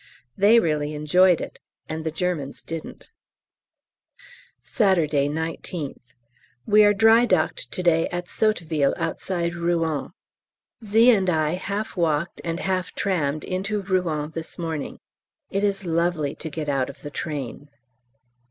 [0.35, 3.11] They really enjoyed it, and the Germans didn't.
[4.63, 6.01] Saturday, 19th.
[6.65, 10.09] We are dry docked to day at Sotteville, outside Rouen.
[10.83, 11.11] Z.
[11.11, 14.97] and I half walked and half trammed into Rouen this morning.
[15.51, 17.69] It is lovely to get out of the train.